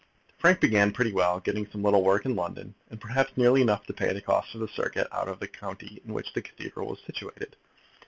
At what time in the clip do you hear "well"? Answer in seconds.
1.11-1.39